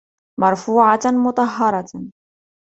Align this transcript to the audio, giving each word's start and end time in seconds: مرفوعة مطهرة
مرفوعة 0.39 0.99
مطهرة 1.25 1.85